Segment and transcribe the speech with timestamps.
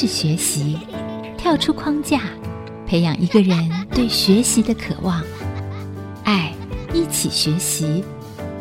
[0.00, 0.78] 是学习，
[1.36, 2.20] 跳出框架，
[2.86, 5.20] 培养一个人对学习的渴望。
[6.22, 6.54] 爱，
[6.94, 8.04] 一起学习，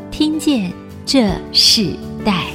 [0.10, 0.74] 听见
[1.06, 1.94] 这世
[2.26, 2.46] 代。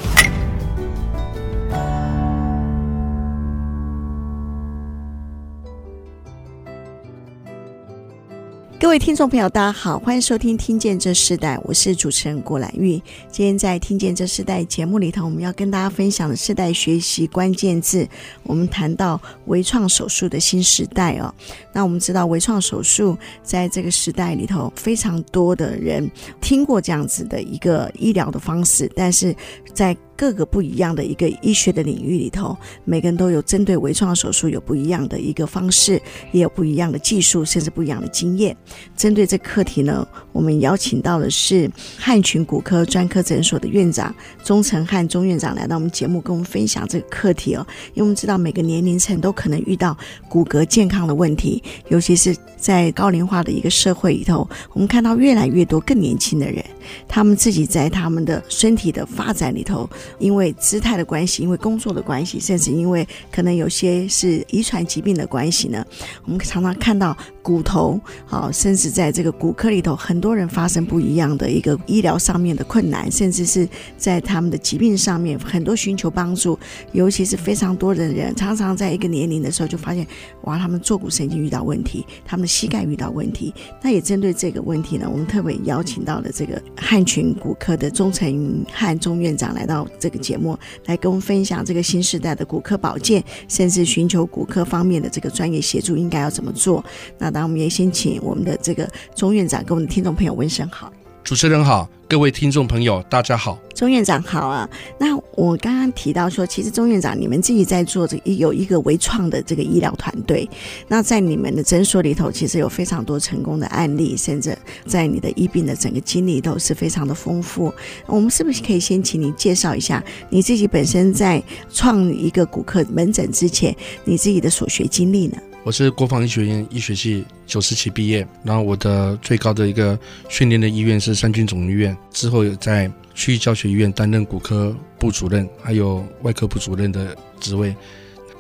[8.83, 13.01] 各位听众朋友，大家好，欢迎收听《听见这世代》，我是主持人郭兰玉。
[13.31, 18.07] 今天在《听见这世代》节目里头，我们要跟大家分享的世代学习关键字，
[18.43, 21.33] 我们谈到微创手术的新时代哦。
[21.73, 26.11] 那我们知道，微创手术在这个时代里头，非常多的人
[26.41, 29.33] 听过这样子的一个医疗的方式，但是
[29.73, 38.57] 在各个不一样的一个医学的领域里头，每个人都有针对微创手术有不一样的一个方式，也有不一样的技术，甚至不一样的经验。
[38.97, 47.67] 针对这课题呢，我们邀请到的是汉群骨科专科诊所的院长钟成汉钟院长来到我们节目，跟我们分享这个课题哦。
[47.95, 49.97] 因为我们知道每个年龄层都可能遇到
[50.29, 56.65] 骨骼健康的问题，尤其是在高龄化的一个社会里头，我们看到越来越多更年轻的人，
[57.09, 59.91] 他们自己在他们的身体的发展里头。
[60.21, 65.85] 因为姿态的关系，因为工作的关系，甚至因为可能有些是遗传疾病的关系呢，
[66.25, 76.59] 我们常常看到骨头，好，甚至在这个骨科里头，很多人发生不一样的一个医疗上面的困难，甚至是在他们的疾病上面，很多寻求帮助，
[76.93, 80.07] 尤其是非常多的人，常常在一个年龄的时候就发现，
[80.43, 83.53] 哇，他们坐骨神经遇到问题，他们的膝盖遇到问题。
[83.83, 89.87] 那也针对这个问题呢，我们特别邀请到了这个汉群骨科的钟成汉钟院长来到。
[89.99, 96.85] 这个节目来跟我们分享这个新时代的骨科保健，甚至寻求骨科方面的这个专业协助应该要怎么做。
[97.19, 100.93] 那当然，我们也先请我们的这个钟院长跟我们的听众朋友问声好。
[101.25, 101.89] 主持人好。
[102.09, 104.69] 各位听众朋友，大家好，钟院长好啊。
[104.99, 110.47] 那我刚刚提到说，其实钟院长你们自己在做这有一个微创的这个医疗团队。
[110.89, 114.55] 那在你们的诊所里头，其实有非常多成功的案例，甚至
[114.85, 117.73] 在你的医病的整个经历都是非常的丰富。
[118.05, 121.43] 我们是不是可以先请你介绍一下你自己本身在
[121.73, 123.75] 创一个骨科门诊之前，
[124.05, 125.39] 你自己的所学经历呢？
[125.65, 129.97] 我是国防医学院医学系九十期毕业，然后我的最高的一个
[130.29, 137.75] 训练的医院是三军总医院，之后有在区域教学医院担任骨科部主任，还有外科部主任的职位，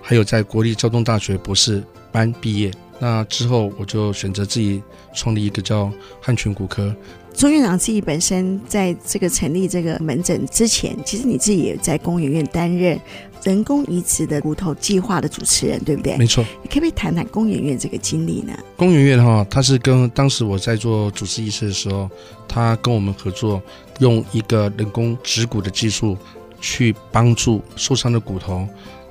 [0.02, 2.72] 还有在国立交通大学博士班毕业。
[2.98, 4.82] 那之后我就选择自己
[5.14, 6.94] 创立一个叫汉群骨科。
[7.34, 12.98] 钟院长自己本身在这个成立这个门诊之前，其实你自己也在公研院担任
[13.42, 16.16] 人工移植的骨头计划的主持人，对不对？
[16.16, 16.44] 没错。
[16.62, 18.52] 你可不可以谈谈公研院这个经历呢？
[18.76, 22.08] 公研院哈，他是跟当时我在做主治医师的时候，
[22.46, 23.60] 他跟我们合作，
[23.98, 26.16] 用一个人工植骨的技术
[26.60, 28.68] 去帮助受伤的骨头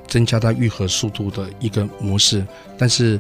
[0.08, 2.46] 增加它愈合速度的一个模式，
[2.78, 3.20] 但是。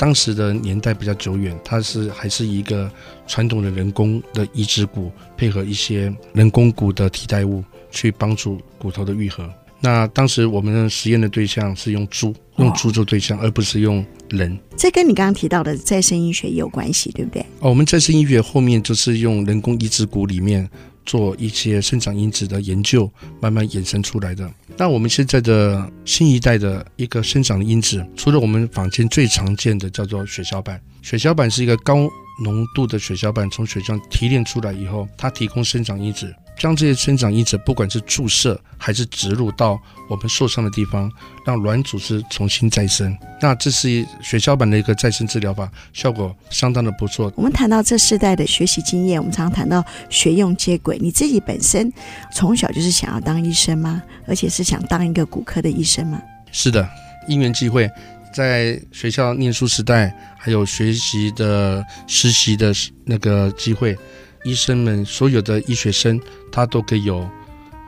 [0.00, 2.90] 当时的年代比较久远，它是还是一个
[3.26, 9.46] 传统的人工的移植骨，配合一些人工骨的替代物去帮助骨头的愈合。
[9.78, 14.58] 那当时我们的实验的对象是用猪，用猪做对象，而不是用人。
[14.74, 17.42] 这跟你刚刚提到的再生医学也有关系，对不对？
[17.60, 20.66] 哦，我们再生医学后面就是用人工移植骨里面。
[21.04, 24.50] 做一些生长因子的研究，慢慢衍生出来的。
[24.76, 32.08] 那我们现在的新一代的一个生长因子，除了我们坊间最常见的叫做血小板，血小板是一个高
[32.42, 36.34] 浓度的血小板，从血浆提炼出来以后，它提供生长因子。
[36.60, 41.10] 将这些生长因子，不管是注射还是植入到我们受伤的地方，
[41.46, 43.16] 让软组织重新再生。
[43.40, 47.32] 那这是血小板的一个再生治疗法，效果相当的不错。
[47.34, 50.98] 我们谈到这世代的学习经验，我们常常谈到学用接轨。
[51.00, 51.90] 你自己本身
[52.30, 54.02] 从小就是想要当医生吗？
[54.26, 56.20] 而且是想当一个骨科的医生吗？
[56.52, 56.86] 是的，
[57.26, 57.90] 因缘际会，
[58.34, 62.70] 在学校念书时代，还有学习的实习的
[63.06, 63.96] 那个机会。
[64.44, 66.20] 医生们所有的医学生，
[66.50, 67.28] 他都可以有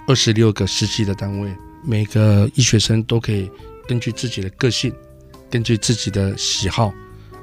[0.07, 1.51] 二十六个实习的单位，
[1.83, 3.51] 每个医学生都可以
[3.89, 4.93] 根据自己的个性，
[5.51, 6.93] 根据自己的喜好，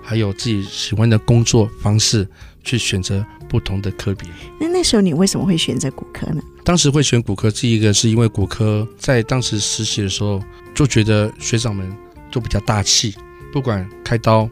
[0.01, 2.27] 还有自己喜欢的工作方式，
[2.63, 4.29] 去选择不同的科别。
[4.59, 6.41] 那那时候你为什么会选择骨科呢？
[6.63, 10.39] 当时会选骨科，第一个是因为骨科在当时实习的时候，
[10.75, 11.91] 就觉得学长们
[12.31, 13.15] 都比较大气，
[13.51, 14.47] 不管开刀。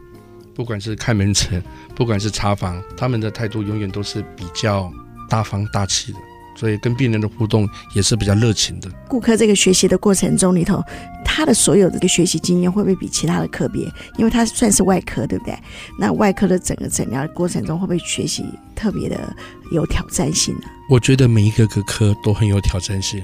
[0.54, 1.62] 不管是开门诊，
[1.98, 4.88] 不管是查房，他们的态度永远都是比较
[5.28, 6.18] 大方大气的，
[6.54, 8.88] 所以跟病人的互动也是比较热情的。
[9.08, 10.80] 顾客这个学习的过程中里头，
[11.24, 13.82] 他的所有的个学习经验会不会比其他的科别？
[14.16, 15.58] 因为他算是外科，对不对？
[15.98, 18.44] 那外科的整个诊疗的过程中，会不会学习
[18.76, 19.36] 特别的
[19.72, 20.68] 有挑战性呢？
[20.88, 23.20] 我觉得每一个个科都很有挑战性，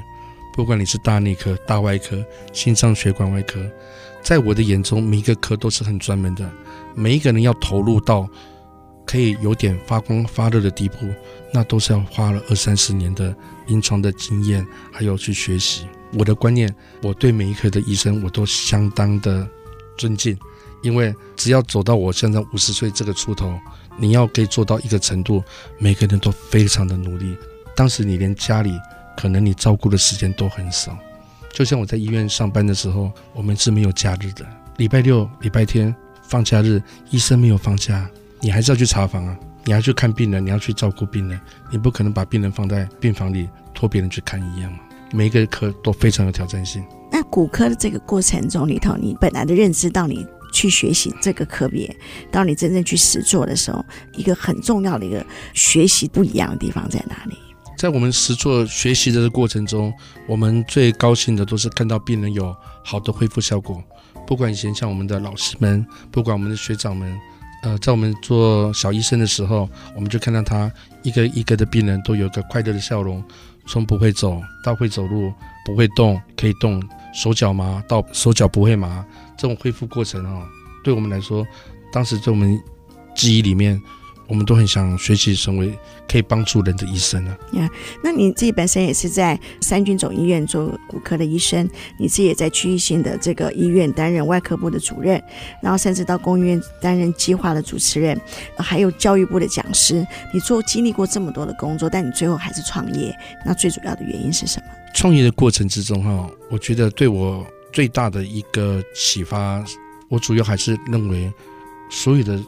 [0.52, 2.20] 不管你是大内科、大外科、
[2.52, 3.64] 心脏血管外科，
[4.20, 6.50] 在我的眼中，每一个科都是很专门的。
[6.96, 8.28] 每一个人要投入到
[9.04, 10.96] 可以有点发光发热的地步，
[11.52, 13.34] 那都是要花了二三十年的
[13.66, 15.86] 临床的经验，还有去学习。
[16.12, 16.72] 我的观念，
[17.02, 19.48] 我对每一科的医生我都相当的
[19.98, 20.38] 尊敬，
[20.82, 23.58] 因为只要走到我现在五十岁这个出头，
[23.98, 25.42] 你要可以做到一个程度，
[25.78, 27.36] 每个人都非常的努力。
[27.76, 28.72] 当时你连家里
[29.16, 30.96] 可能你照顾的时间都很少，
[31.52, 34.46] 就像我在医院上班的时候，我们是没有假日的，
[34.76, 35.94] 礼拜六、礼拜天。
[36.26, 38.08] 放假日，医生没有放假，
[38.44, 44.80] 你还是要去查房啊，你要去看病人，你要去照顾病人，你不可能把病人放在病房里托别人去看一样嘛。
[45.12, 46.84] 每一个科都非常有挑战性。
[47.10, 51.96] 那骨科的这个过程中里头，你本来的认知到你去学习这个科别，
[52.30, 53.82] 到你真正去实做的时候，
[54.12, 55.24] 一个很重要的一个
[55.54, 57.38] 学习不一样的地方在哪里？
[57.78, 59.90] 在我们实做学习的过程中，
[60.26, 62.54] 我们最高兴的都是看到病人有
[62.84, 63.82] 好的恢复效果。
[64.26, 67.18] 不管以前像我们的老师们，不管我们的学长们，
[67.64, 70.70] 呃，在我们做小医生的时候，我们就看到他
[71.02, 73.24] 一个一个的病人都有个快乐的笑容，
[73.66, 75.32] 从不会走到会走路，
[75.64, 76.82] 不会动可以动，
[77.14, 79.02] 手脚麻到手脚不会麻，
[79.38, 80.46] 这种恢复过程啊，
[80.84, 81.46] 对我们来说，
[81.90, 82.60] 当时在我们
[83.14, 83.80] 记忆里面。
[84.26, 85.78] 我们都很想学习成为
[86.08, 87.38] 可以帮助人的医生啊。
[87.52, 87.68] 呀，
[88.02, 91.68] 那你自己本身也是在三军总医院做骨科的医生，
[91.98, 95.22] 你自己也在区域性的这个医院担任外科部的主任，
[95.62, 98.20] 然后甚至到公医院担任计划的主持人，
[98.56, 100.06] 还有教育部的讲师。
[100.32, 104.66] 你做经历过这么多的工作，但你最后还是创业，那最主要的原因是什么？
[104.94, 109.64] 创业的过程之中，哈，我觉得对我最大的一个启发，
[110.08, 111.32] 我主要还是认为
[111.90, 112.40] 所有的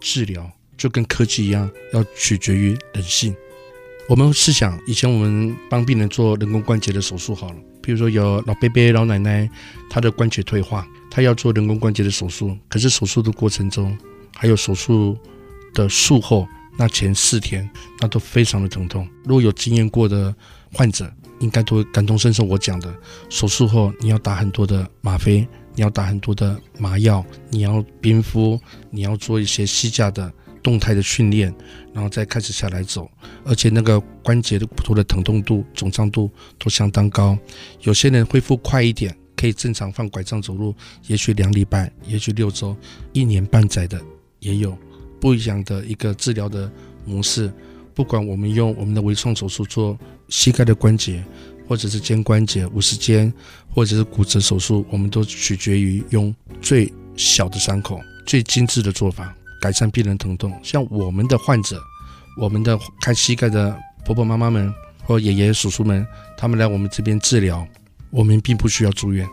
[0.00, 0.50] 治疗。
[0.82, 3.32] 就跟科技一样，要取决于人性。
[4.08, 9.48] 我们试想，以前我们帮病人做人工关节的手术好了，比如说有老伯伯、老奶奶，
[9.88, 13.96] 他的关节退化，他要做人工关节的手术，可是手术的过程中，
[14.34, 15.16] 还有手术
[15.72, 17.70] 的术后，那前四天，
[18.00, 19.08] 那都非常的疼痛。
[19.22, 20.34] 如果有经验过的
[20.72, 21.08] 患者，
[21.38, 22.42] 应该都会感同身受。
[22.42, 22.92] 我讲的，
[23.28, 25.46] 手术后你要打很多的吗啡，
[25.76, 30.32] 你要打很多的麻药，你要冰敷，你要做一些膝架的。
[30.62, 31.52] 动态的训练，
[31.92, 33.10] 然后再开始下来走，
[33.44, 37.36] 而且那个关节的骨头的疼痛度、肿胀度都相当高。
[37.80, 40.74] 有些人恢复快一点，可以正常放拐杖走路，
[41.06, 42.76] 也许两礼拜，也许六周、
[43.12, 44.00] 一年半载的
[44.38, 44.76] 也有
[45.20, 46.70] 不一样的一个治疗的
[47.04, 47.52] 模式。
[47.94, 49.98] 不管我们用我们的微创手术做
[50.28, 51.22] 膝盖的关节，
[51.68, 53.30] 或者是肩关节、五十肩，
[53.68, 59.36] 或者是骨折手术，我们都取决于用最小的伤口、最精致的做法。
[59.62, 61.80] 改善病人疼痛，像我们的患者，
[62.36, 64.74] 我们的看膝盖的婆婆妈妈们
[65.04, 66.04] 或爷爷叔叔们，
[66.36, 67.64] 他们来我们这边治疗，
[68.10, 69.24] 我们并不需要住院，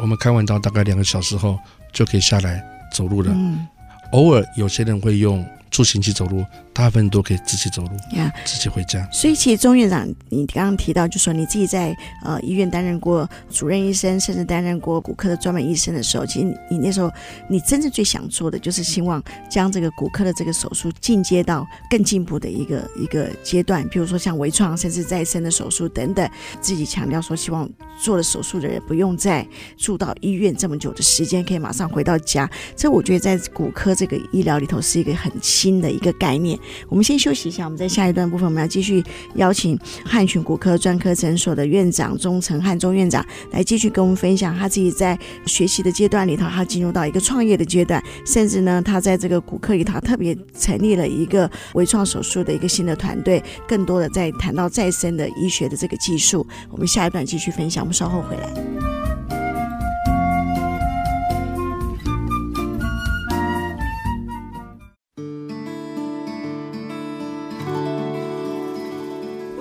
[0.00, 1.58] 我们开完刀大概两个小时后
[1.92, 3.30] 就可以下来走路了。
[3.34, 3.68] 嗯，
[4.12, 5.46] 偶尔有些人会用。
[5.70, 6.42] 助行器走路，
[6.78, 8.30] 大部分都可以自己走路，yeah.
[8.44, 9.04] 自己回家。
[9.10, 11.92] 所以，其实钟院长，你刚刚提到，就说你自己在
[12.24, 17.10] 呃医院担任过主任医生，甚至担任过骨科的专门医生的时候，其实你，你那时候
[17.48, 19.20] 你真正最想做的，就是希望
[19.50, 26.30] 将这个骨科的这个手术进阶到更进步的一个一个阶段，比如说像微创，甚至再生的手术等等。
[26.60, 27.68] 自己强调说，希望
[28.00, 29.44] 做了手术的人不用再
[29.76, 32.48] 住到医院这么久的时间，可以马上回到家。
[32.76, 35.32] 这我觉得在骨科这个医疗里头是一个很。
[35.40, 36.58] 新的一个概念，
[36.88, 37.64] 我们先休息一下。
[37.64, 39.02] 我们在下一段部分，我们要继续
[39.34, 56.46] 邀请汉群骨科专科诊所的院长钟成汉钟院长来继续跟我们分享他自己在学习的阶段里头，他进入到一个创业的阶段，甚至呢，他在这个骨科里头特别成立了一个微创手术的一个新的团队，更多的在谈到再生的医学的这个技术。
[56.70, 59.37] 我们下一段继续分享，我们稍后回来。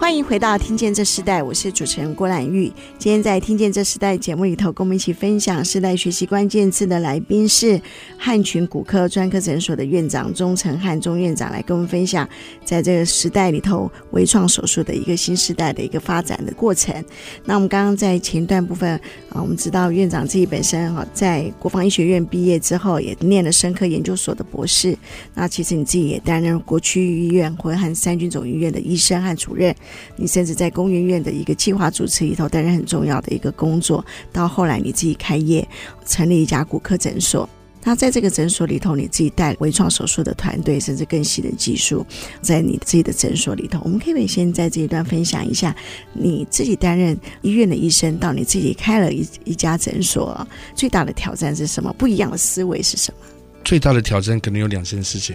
[0.07, 2.71] 欢迎回到《听见这时代》，我是主持人郭兰玉。
[2.97, 7.79] 今天在《听见这时代》节目里头，跟我们一起分享时代学习关键字的来宾是
[8.17, 12.25] 汉群骨科专科诊所的院长钟成汉钟院长，来跟我们分享
[12.63, 16.95] 在这个时代里头微创手术的一个新时代的一个发展的过程。
[17.43, 18.89] 那我们刚刚在前段部分
[19.27, 24.97] 啊，我们知道院长自己本身哈，在国防医学院毕业之后，也念了生科研究所的博士。
[25.33, 29.75] 那其实你自己也担任国区医院或和三军总医院的医生和主任。
[30.15, 35.67] 你甚至在工研院的一个计划主持里头担任很重要的一个工作，到后来你自己开业，
[36.05, 37.49] 成立一家骨科诊所。
[37.83, 42.05] 那在这个诊所里头，你自己带微创手术的团队，甚至更细的技术，
[42.41, 45.73] 在你自己的诊所里头，我们可以先在这一段分享一下
[46.11, 51.93] 你自己担任医院的医生，到你自己开了一一家诊所，最大的挑战是什么？
[51.93, 53.19] 不一样的思维是什么？
[53.63, 55.33] 最大的挑战可能有两件事情，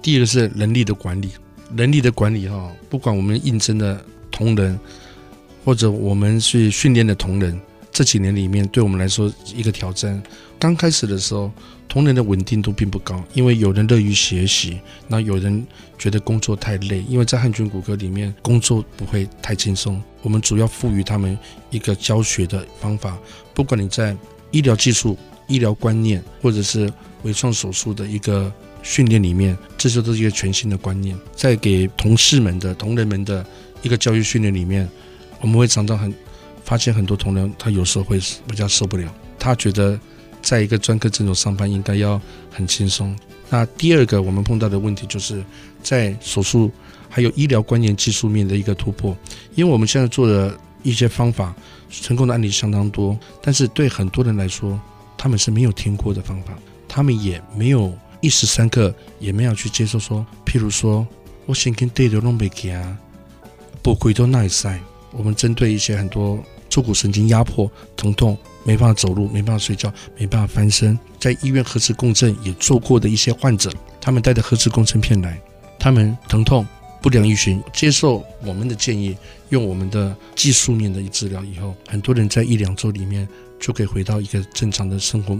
[0.00, 1.28] 第一个是人力的管理，
[1.76, 4.78] 人力的管理哈，不管我们应征的同仁，
[5.64, 7.60] 或者我们去训练的同仁。
[7.92, 10.22] 这几年里面，对我们来说一个挑战。
[10.60, 11.50] 刚开始的时候，
[11.88, 15.66] 同仁的稳定度并不高，因为有人乐于学习，那有人
[15.98, 17.04] 觉得工作太累。
[17.08, 20.00] 因为在汉军骨科里面，工作不会太轻松。
[20.22, 21.36] 我们主要赋予他们
[21.70, 23.18] 一个教学的方法，
[23.52, 24.16] 不管你在
[24.52, 26.90] 医疗技术、医疗观念，或者是
[27.22, 31.16] 微创手术的一个训练里面，这些都是一个全新的观念。
[31.34, 33.44] 在给同事们的同仁们的
[33.82, 34.88] 一个教育训练里面，
[35.40, 36.14] 我们会常常很。
[36.62, 39.12] 发现很多同仁，他有时候会比较受不了。
[39.40, 39.98] 他觉得，
[40.40, 43.16] 在一个专科诊所上班应该要很轻松。
[43.48, 45.42] 那第二个我们碰到的问题，就是
[45.82, 46.70] 在手术
[47.08, 49.16] 还有医疗观念技术面的一个突破。
[49.56, 51.52] 因为我们现在做的一些方法，
[51.90, 54.78] 成功的案例相当多，但是对很多人来说，
[55.18, 56.56] 他们是没有听过的方法，
[56.86, 61.06] 他们也没有一时三刻也没有去接受说，譬如说，
[61.46, 62.98] 我先跟对的弄没给啊，
[63.82, 64.78] 不回头耐塞。
[65.12, 75.40] 我们针对一些很多坐骨神经压迫、疼痛、没办法走路、没办法睡觉、没办法翻身，在医院核磁共振也做过的一些患者，他们带着核磁共振片来，
[75.80, 76.64] 他们疼痛
[77.02, 79.16] 不良于循，接受我们的建议，
[79.48, 85.36] 用我们的技术面的治疗以后，很多人在一两周里面就可以回到一个正常的生活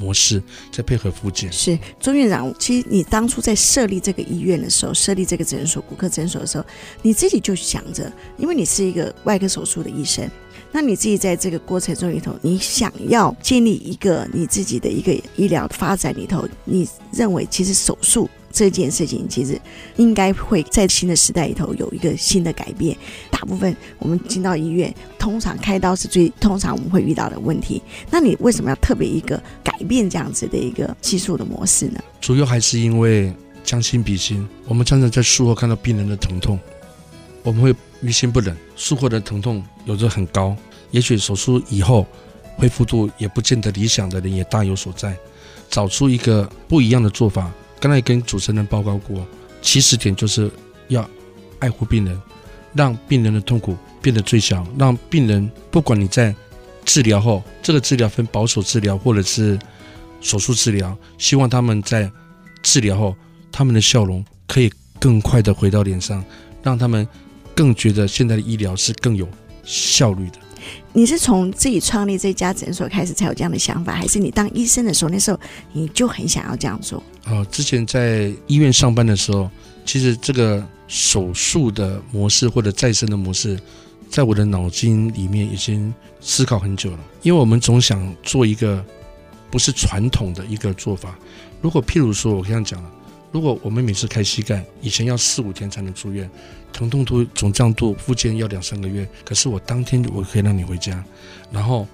[0.00, 0.42] 模式，
[0.72, 1.52] 再配合复健。
[1.52, 6.64] 是钟院长，其实你当初在设立这个医院的时候，设立这个诊所骨科诊所的时候，
[7.02, 10.26] 你自己就想着，因为你是一个外科手术的医生，
[10.72, 18.28] 那你自己在这个过程中里头，你想要建立一个你自己的一个医疗发展里头，你认为其实手术。
[18.52, 19.60] 这件事情其实
[19.96, 22.96] 应该会在新的时代里头有一个新的改变。
[23.30, 27.80] 大部分我们进到医院，通常开刀是最通常我们会遇到的问题。
[28.10, 32.00] 那你为什么要特别一个改变这样子的一个技术的模式呢？
[32.20, 33.32] 主要还是因为
[33.64, 34.46] 将心比心。
[34.66, 36.58] 我们常常在术后看到病人的疼痛，
[37.42, 38.56] 我们会于心不忍。
[38.76, 40.54] 术后的疼痛有着很高，
[40.90, 42.06] 也许手术以后
[42.56, 45.16] 恢复度也不见得理想的人也大有所在。
[45.70, 47.50] 找出一个不一样的做法。
[47.80, 49.26] 刚才跟主持人报告过，
[49.62, 50.50] 起始点就是
[50.88, 51.08] 要
[51.58, 52.20] 爱护病人，
[52.74, 56.34] 让病人的痛苦变得最小，让病人不管你在
[56.84, 59.58] 治疗后，这个治疗分保守治疗或者是
[60.20, 62.10] 手术治疗，希望他们在
[62.62, 63.16] 治疗后，
[63.50, 66.22] 他们的笑容可以更快的回到脸上，
[66.62, 67.08] 让他们
[67.54, 69.26] 更觉得现在的医疗是更有
[69.64, 70.38] 效率的。
[70.92, 75.38] 你是从自己创立这家诊所开始才有这样的想法，还是你当医生的时候，那时候
[75.72, 77.02] 你就很想要这样做？
[77.26, 79.50] 哦，之前在医院上班的时候，
[79.84, 83.58] 其实这个手术的模式或者再生的模式，
[84.08, 86.98] 在我的脑筋里面已经思考很久了。
[87.22, 88.84] 因为我们总想做一个
[89.50, 91.18] 不是传统的一个做法。
[91.60, 92.82] 如果譬如说，我刚刚讲。
[93.32, 96.28] 如果我们每次开膝盖，以前要四五天才能出院，
[96.72, 99.08] 疼痛度、肿胀度、复健要两三个月。
[99.24, 101.04] 可是我当天我可以让你回家。
[101.50, 101.86] 然后，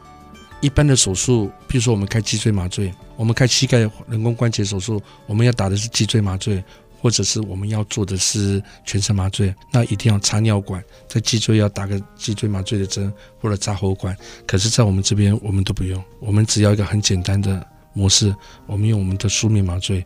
[0.60, 3.78] 一般的手术，比如说我们开脊椎麻醉，我们开膝盖
[4.08, 6.62] 人工关节手术，我们要打的是脊椎麻醉，
[7.00, 14.16] 或者是我们要做的是全身麻醉，那一定要插尿管，在脊椎要打个脊椎麻醉的针，或者插喉管。
[14.46, 18.34] 可是，在我们这边，我们都不用，我们只要一个很简单的模式，
[18.66, 20.04] 我们用我们的书面麻醉。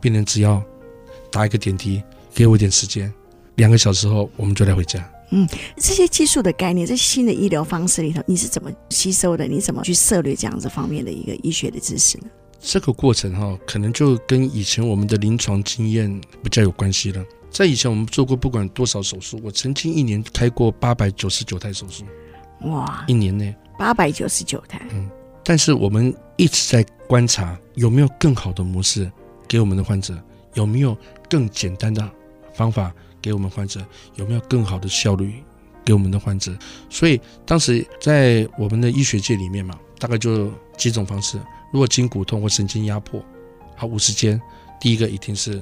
[0.00, 0.60] 病人只要
[1.30, 2.02] 打一个点滴，
[2.34, 3.12] 给我一点时间，
[3.62, 4.98] 两个小时后我们就来回家。
[5.30, 9.46] 嗯，这些技术的概念，这新的医疗方式里头，你是怎么吸收的？
[9.46, 12.24] 你怎么去涉猎这样子方面的一个医学的知识呢？
[12.60, 17.24] 这个过程哈，可能就跟以前我们的临床经验比较有关系了。
[17.50, 22.04] 在以前我们做过不管多少手术，我曾经一年开过八百九十九台手术。
[22.62, 23.04] 哇！
[23.06, 24.84] 一年内八百九十九台。
[24.90, 25.08] 嗯，
[25.44, 29.08] 但是我们一直在观察有没有更好的模式。
[29.46, 30.18] 给我们的患者
[30.54, 30.96] 有没有
[31.30, 32.10] 更简单的
[32.54, 32.92] 方法？
[33.22, 33.80] 给我们患者
[34.16, 35.42] 有没有更好的效率？
[35.84, 36.56] 给我们的患者，
[36.88, 41.40] 所以当时在我们的医学界里面嘛，大概就几种方式。
[41.72, 43.20] 如果筋骨痛或神经压迫，
[43.74, 44.40] 好，五十间，
[44.80, 45.60] 第一个一定是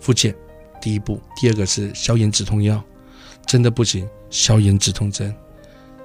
[0.00, 0.34] 复健，
[0.80, 2.82] 第一步；第二个是消炎止痛药，
[3.44, 5.36] 真的不行，消炎止痛针，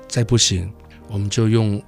[0.10, 0.70] 再不行，
[1.08, 1.82] 我们就用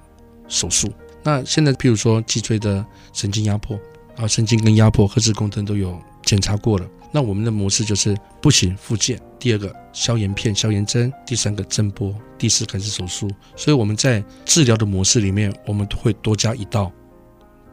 [0.48, 0.90] 手术。
[1.22, 2.82] 那现在譬如说脊椎的
[3.12, 3.78] 神经压迫。
[4.16, 6.86] 啊，神经根压迫、核磁共振都有检查过了。
[7.10, 13.30] 那我们的模式就是不行复健，第二个消炎片、消炎针，第三个震波，第四个是手术。
[13.56, 16.92] 所以我们在治疗的模式里面，我们会多加一道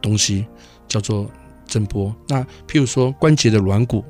[0.00, 0.46] 东西，
[0.88, 1.30] 叫做
[1.66, 2.14] 震波。
[2.26, 4.02] 那譬如说关节的软骨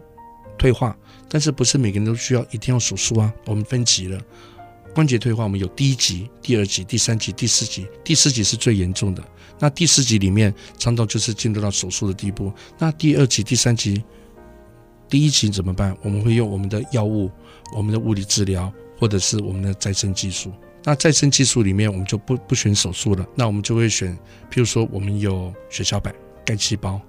[0.56, 0.96] 退化，
[1.28, 3.32] 但是不是每个人都需要一定要手术啊？
[3.46, 4.20] 我们分级了。
[4.94, 7.84] 关节退化，我们有第一级、第二级、第三级、第四级。
[8.04, 9.24] 第四级是最严重的。
[9.58, 12.52] 那第四级里面，常常就是进入到手术的地步。
[12.78, 14.04] 那第二级、第三级，
[15.08, 15.96] 第一级怎么办？
[16.02, 17.30] 我们会用我们的药物、
[17.76, 20.52] 我们的物理治疗，或者是我们的再生技术。
[20.82, 23.26] 那再生技术里面，我们就不不选手术了。
[23.34, 24.16] 那我们就会选，
[24.50, 27.00] 譬如说，我们有血小板、干细胞、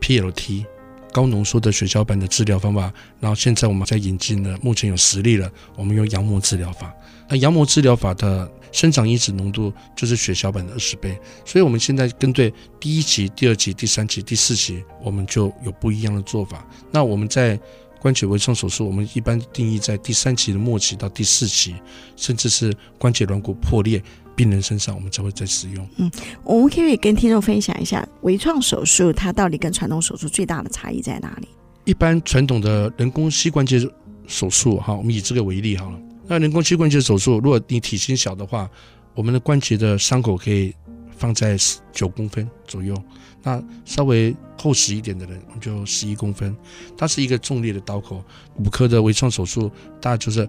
[0.00, 0.64] PLT。
[1.12, 5.50] 高浓缩的血小板的治疗方法，然后现在我们在引进了，目前有实例了。
[5.76, 6.92] 我们用羊膜治疗法，
[7.28, 16.66] 那羊膜治疗法的生长因子浓度就是血小板的二十倍，所以我们现在针对第一级、第二级、第三级、第四级，我们就有不一样的做法。
[16.90, 17.58] 那我们在
[18.00, 21.74] 关节微创手术，我们一般定义在第三期的末期到第四期，
[22.16, 24.02] 甚至是关节软骨破裂。
[24.36, 25.86] 病人身上，我们才会再使用。
[25.96, 26.10] 嗯，
[26.44, 31.48] 我们可以跟听众分享一下微创手术，它到底跟传统手术最大的差异在哪里？
[31.84, 33.78] 一般传统的人工膝关节
[34.26, 36.00] 手术，哈，我们以这个为例好了。
[36.26, 38.70] 那人工膝关节手术，如果你体型小的话，
[39.14, 40.74] 我们的关节的伤口可以
[41.18, 41.54] 放在
[41.92, 42.96] 九公分左右。
[43.42, 46.54] 那稍微厚实一点的人，就十一公分。
[46.96, 48.22] 它是一个重力的刀口。
[48.54, 49.70] 骨科的微创手术，
[50.00, 50.48] 大概就是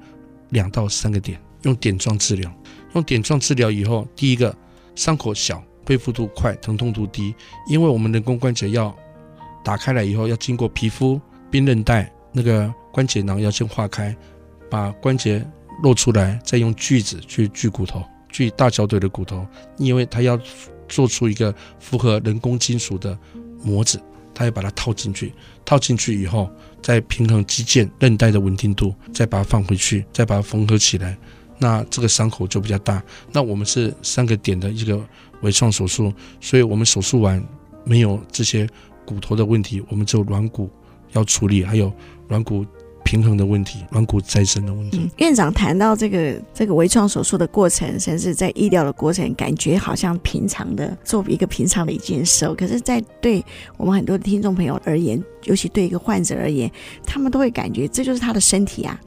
[0.50, 2.52] 两到三个点，用点状治疗。
[2.94, 4.54] 用点状治疗以后，第一个
[4.96, 7.34] 伤口小，恢复度快，疼痛度低。
[7.68, 8.94] 因为我们人工关节要
[9.64, 11.20] 打开来以后，要经过皮肤、
[11.50, 14.14] 髌韧带那个关节囊要先化开，
[14.70, 15.46] 把关节
[15.84, 19.48] 露出来，再用锯子去锯骨头，锯大小腿的骨头。
[19.78, 20.38] 因为它要
[20.92, 23.18] 做出一个符合人工金属的
[23.64, 24.00] 模子，
[24.34, 25.34] 它要把它套进去，
[25.64, 26.52] 套进去以后，
[26.84, 31.18] 再平衡肌腱、韧带的稳定度，再把它放回去，再把它缝合起来。
[31.58, 33.02] 那这个伤口就比较大。
[33.32, 35.00] 那我们是三个点的一个
[35.42, 37.42] 微创手术，所以我们手术完
[37.86, 38.68] 没有这些
[39.06, 40.70] 骨头的问题，我们只有软骨
[41.14, 41.92] 要处理，还有
[42.28, 42.66] 软骨。
[43.12, 45.12] 平衡的问题，软骨再生的问题。
[45.18, 52.48] 院长谈到这个这个微创手术的过程，甚至在医疗的过程，感觉好像平常的做一个平常的一件事。
[52.53, 53.44] 可是，在对
[53.75, 56.72] 我们很多的听众朋友而言，尤其对一个患者而言，
[57.05, 58.98] 他们都会感觉这就是他的身体啊，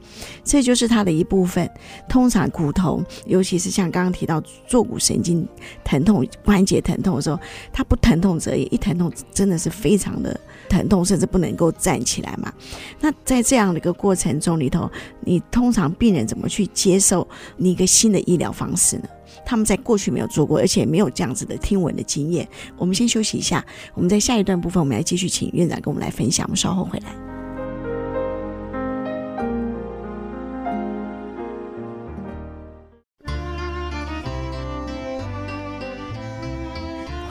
[0.43, 1.67] 这就是他的一部分。
[2.07, 5.47] 通常骨头，尤其是像刚刚提到坐骨神经
[5.83, 7.39] 疼痛、关节疼痛的时候，
[7.73, 10.39] 他不疼痛则已，一疼痛真的是非常的。
[10.67, 12.51] 疼痛甚至不能够站起来嘛？
[12.99, 14.89] 那在这样的一个过程中里头，
[15.21, 17.27] 你通常病人怎么去接受
[17.57, 19.03] 你一个新的医疗方式呢？
[19.45, 22.47] 他们在过去没有做过，而且没有这样子的听闻的经验。
[22.77, 26.45] 我们先休息一下，我们在下一段部分，我们来继续请院长跟我们来分享。
[26.47, 27.34] 我们稍后回来。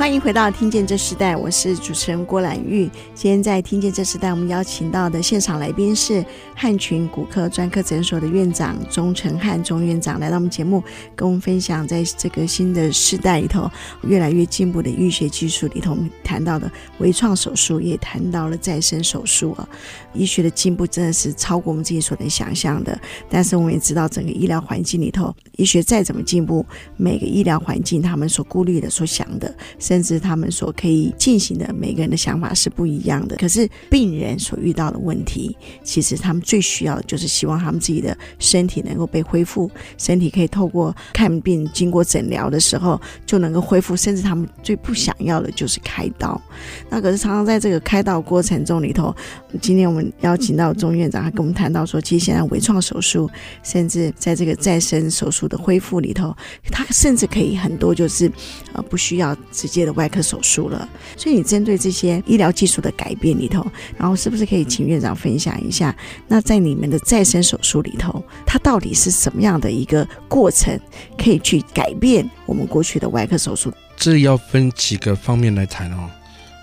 [0.04, 2.90] 欢迎回到《听见这时代》，我是主持人郭兰玉。
[3.14, 6.22] 今天在《听见这时代》，我们邀请到的现场来宾是
[6.54, 10.84] 汉群骨科专科诊所的院长钟成汉钟院长，来到我们节目，
[11.16, 13.66] 跟我们分享在这个新的时代里头，
[14.02, 19.66] 越来越进步的医学技术里头，我们谈到的微创手术，也谈到了再生手术啊。
[20.12, 23.00] 医学的进步真的是超过我们自己所能想象的。
[23.30, 26.64] 但是我们也知道，整个医疗环境里头，医学再怎么进步，
[26.98, 29.52] 每个医疗环境他们所顾虑的、所想的，
[29.94, 33.36] 甚至他们所可以进行的，每个人的想法是不一样的。
[33.36, 43.94] 可是病人所遇到的问题，其实他们最需要的就是希望他们自己的身体能够被恢复，身体可以透过看病、经过诊疗的时候就能够恢复。
[43.94, 46.42] 甚至他们最不想要的就是开刀。
[46.90, 49.14] 那可是常常在这个开刀过程中里头，
[49.62, 53.30] 今天我们邀请到钟院长，他跟我们谈到说，其实现在微创手术，
[53.62, 56.36] 甚至在这个再生手术的恢复里头，
[56.72, 58.28] 他甚至可以很多就是
[58.72, 63.64] 呃不需要直接的外科手术了，所以你针对这些医疗技术的改变里头，
[63.96, 65.94] 然后是不是可以请院长分享一下？
[66.28, 70.78] 那在你们的再生手术里头，它到底是什么样的一个过程，
[71.18, 73.72] 可以去改变我们过去的外科手术？
[73.96, 76.08] 这要分几个方面来谈哦。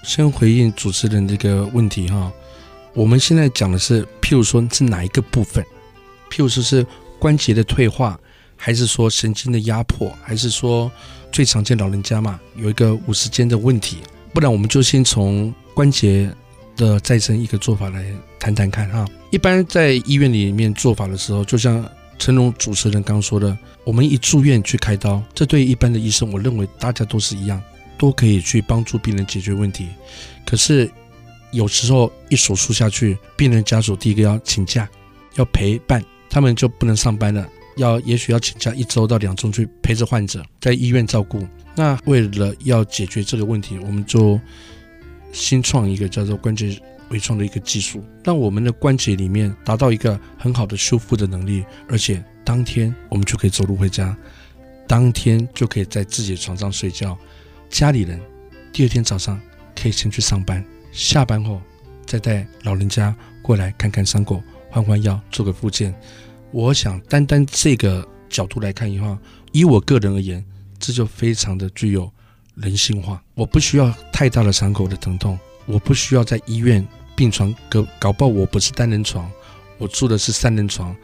[0.03, 2.31] 先回应主持人这个问题哈，
[2.93, 5.63] 我们现在讲的是，譬如说是哪一个部分？
[6.29, 6.85] 譬如说是
[7.19, 8.19] 关节的退化，
[8.55, 10.91] 还是说神经的压迫，还是说？
[11.31, 13.97] 最常见老人家嘛，有一个五十肩的问题，
[14.33, 16.29] 不然我们就先从关节
[16.75, 18.05] 的再生一个做法来
[18.39, 19.05] 谈谈看哈。
[19.29, 21.87] 一般在医院里面做法的时候，就像
[22.19, 27.61] 陈龙主持人刚说的，我们一住院去开刀，这对一般的医生，我认为大家都是一样，
[27.97, 29.87] 都可以去帮助病人解决问题。
[30.45, 30.91] 可是
[31.51, 34.87] 有时候一手术下去，病人家属第一个要请假，
[35.35, 37.47] 要陪伴，他们就不能上班了。
[37.77, 41.45] 要也许要请假一周到两周去陪着患者在医院照顾。
[41.75, 44.39] 那为了要解决这个问题，我们就
[45.31, 46.77] 新创一个叫做关节
[47.09, 54.15] 微创的一个技术，让我们的关节里面达到一个很好的修复的能力，而且当天我们就可以走路回家，
[54.87, 57.17] 当天就可以在自己的床上睡觉，
[57.69, 58.19] 家里人
[58.73, 59.39] 第二天早上
[59.73, 61.61] 可以先去上班，下班后
[62.05, 65.93] 再带老人家过来看看伤口，换换药，做个复健。
[66.51, 69.17] 我想单单这个角度来看的话，
[69.51, 70.43] 以我个人而言，
[70.79, 72.11] 这就非常的具有
[72.55, 73.21] 人性化。
[73.33, 76.85] 我不需要太大的伤口的疼痛，我不需要在医院。
[77.13, 79.29] 病床搞搞不好我不是单人床，
[79.77, 80.95] 我住的是三人床，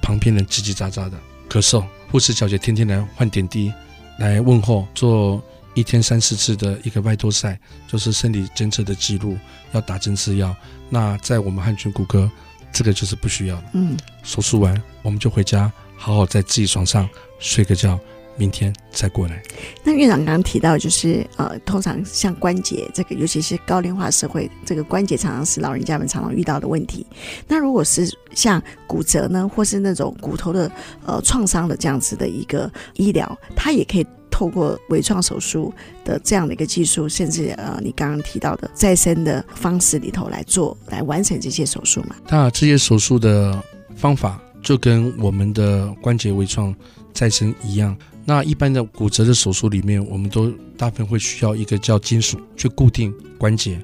[0.00, 1.18] 旁边人叽叽喳喳的
[1.50, 3.70] 咳嗽，护士小姐天天来换点滴，
[4.18, 5.42] 来问候，做
[5.74, 9.36] 一天三四次的一个外托赛，就是生理监测的记录，
[9.72, 10.56] 要打针吃药。
[10.88, 12.30] 那在我们汉泉骨科，
[12.72, 13.64] 这个就是不需要了。
[13.74, 17.98] 嗯，手术完我们就回家，好好在自己床上睡个觉。
[18.36, 19.42] 明天再过来。
[19.84, 27.04] 那院长刚刚提到，就是呃，通常像关节这个，尤其是高龄化社会，这个关节常常是老人家们常常遇到的问题。
[27.46, 30.72] 那如果是像骨折呢，或是那种骨头的
[31.04, 35.72] 呃创伤的这样子的一个医疗，它也可以透过微创手术
[36.04, 42.16] 的这样的一个技术，甚至呃，你刚刚提到的再生的方式里头来做，来完成这些手术嘛？
[42.28, 43.62] 那这些手术的
[43.96, 46.74] 方法就跟我们的关节微创
[47.12, 47.96] 再生一样。
[48.24, 53.80] 那一般的骨折的手术里面，我们都大部分会需要一个叫金属去固定关节。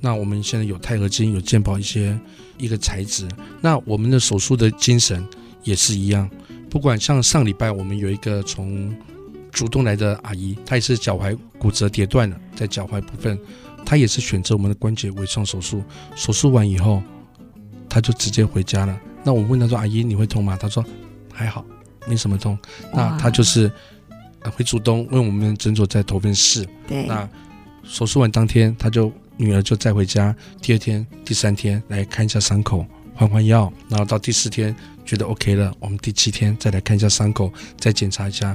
[0.00, 2.18] 那我们现在有钛合金，有健保一些
[2.58, 3.28] 一个材质。
[3.60, 5.24] 那我们的手术的精神
[5.62, 6.28] 也是一样，
[6.68, 8.94] 不管像上礼拜我们有一个从
[9.54, 13.38] 主动来的阿姨，她也是脚踝骨折跌断了，在脚踝部分，
[13.86, 15.82] 她也是选择我们的关节微创手术。
[16.14, 17.02] 手术完以后，
[17.88, 19.00] 她就直接回家了。
[19.22, 20.84] 那我问她说：“阿姨，你会痛吗？”她说
[21.32, 21.64] ：“还好。”
[22.06, 22.58] 没什么痛，
[22.92, 23.70] 那她就是
[24.52, 26.68] 会主动问我们诊所在投份市。
[26.86, 27.26] 对，那
[27.82, 38.54] 手术完当天，她就女儿就带回家，第二天、第三天来看一下伤口，换换药，然后到第四天觉得 OK 了，我们第七天再来看一下伤口，再检查一下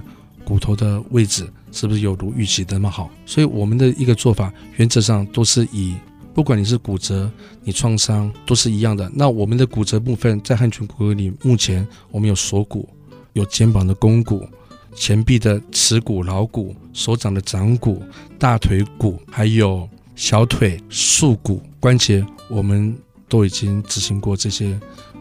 [0.50, 3.10] 骨头的位置是不是有如预期的那么好。
[3.26, 5.96] 所以我们的一个做法，原则上都是以。
[6.34, 7.30] 不管你是骨折，
[7.64, 9.12] 你创伤都是一样的。
[9.14, 12.88] 那我们的骨折部分在汉泉骨科里，目前我们有锁骨。
[13.34, 14.48] 有肩膀的肱骨、
[14.96, 18.02] 前臂的耻骨、桡骨、手掌的掌骨、
[18.40, 22.96] 大腿骨，还有小腿、束骨关节，我们
[23.28, 24.80] 都已经执行过这些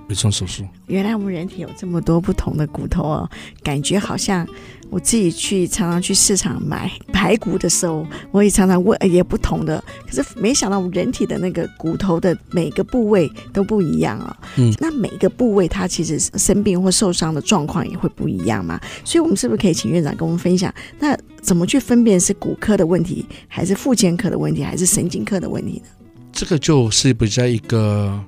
[0.09, 0.65] 微创手术。
[0.87, 3.31] 原来我们人体有这么多不同的骨头哦，
[3.63, 4.47] 感觉好像。
[4.91, 14.37] 我自己去常常去市场买排骨的时候，我也常常问，也不同的，可是没想到我们人体的那个骨头的每个部位都不一样啊。
[14.57, 18.81] 嗯，那每个部位它其实生病或受伤的状况也会不一样嘛。
[19.05, 25.89] 所以，我们是不是可以请院长跟我们分享，那怎么去分辨是骨科的问题，还是附件科的问题，还是神经科的问题呢？
[26.33, 28.19] 这个就是比较一个。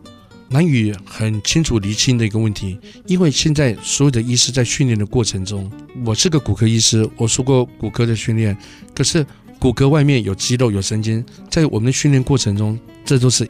[0.53, 5.71] 难以很清楚厘清的一个问题，因为现在所有的医师在训练的过程中，
[6.05, 8.57] 我是个骨科医师，我说过骨科的训练，
[8.93, 9.25] 可是
[9.61, 13.49] 骨骼外面有肌肉有神经，在我们的训练过程中，这都是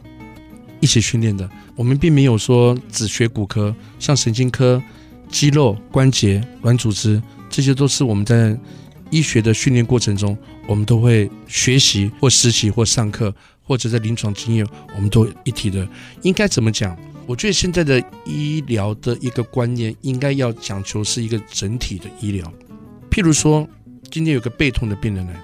[0.79, 1.49] 一起训练的。
[1.75, 4.79] 我们并没有说只学骨科，像神经科、
[5.27, 8.55] 肌肉、关节、软组织，这些都是我们在
[9.09, 10.37] 医学的训练过程中，
[10.67, 13.33] 我们都会学习或实习或上课。
[13.63, 15.87] 或者在临床经验，我们都一体的。
[16.23, 16.97] 应该怎么讲？
[17.27, 22.51] 我觉得现在的医疗的一个观念，应该要讲求是一个整体的医疗。
[23.09, 23.67] 譬如说，
[24.09, 25.41] 今天有个背痛的病人来，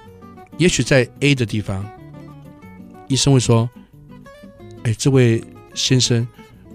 [0.57, 1.87] 也许在 A 的地方，
[3.07, 3.69] 医生会说
[4.83, 5.41] ：“哎，这位
[5.75, 6.27] 先生，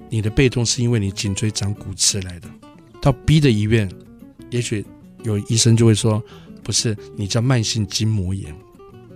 [0.09, 2.49] 你的背痛是因为你颈椎长骨刺来的。”
[3.03, 3.91] 到 B 的医院，
[4.51, 4.87] 也许
[5.25, 6.23] 有医生就会说
[6.63, 8.55] ：“不是，你叫慢性筋膜炎。”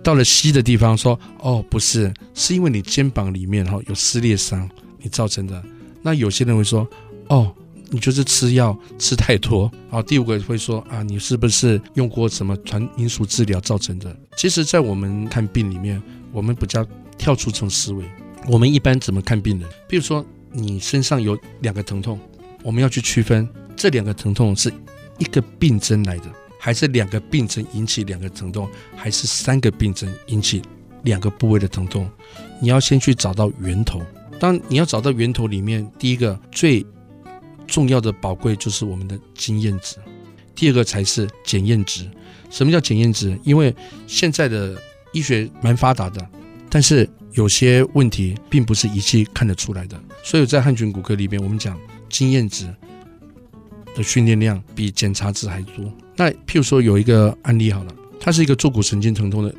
[0.07, 4.69] 到了西的地方，说哦，不是，是因为你肩膀里面哈有撕裂伤，
[5.01, 5.61] 你造成的。
[6.01, 6.87] 那有些人会说，
[7.27, 7.53] 哦，
[7.89, 9.69] 你就是吃药吃太多。
[9.89, 14.17] 好，第五个会说啊，你是不是用过什么传因素治疗造成的？
[14.37, 18.05] 其实，在我们看病里面，我们比较跳出这种思维。
[18.47, 19.69] 我们一般怎么看病人？
[19.89, 22.17] 比如说，你身上有两个疼痛，
[22.63, 24.73] 我们要去区分这两个疼痛是
[25.17, 26.31] 一个病症来的。
[26.59, 30.61] 还是两个病症引起两个疼痛，还是三个病症引起
[31.03, 32.09] 两个部位的疼痛？
[32.61, 34.01] 你要先去找到源头。
[34.39, 36.85] 当你要找到源头里面，第一个最
[37.65, 39.97] 重要的宝贵就是我们的经验值，
[40.53, 42.09] 第二个才是检验值。
[42.49, 43.37] 什么叫检验值？
[43.43, 44.79] 因为现在的
[45.11, 46.25] 医学蛮发达的，
[46.69, 49.99] 但是有些问题并不是仪器看得出来的。
[50.23, 52.73] 所以在汉群骨科里面，我们讲经验值
[53.97, 55.91] 的训练量比检查值还多。
[56.15, 59.53] 那譬如说有一个案例好了，他是一个坐骨神经疼痛的